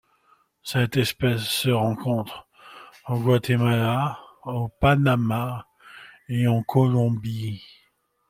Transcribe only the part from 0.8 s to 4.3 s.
espèce se rencontre au Guatemala,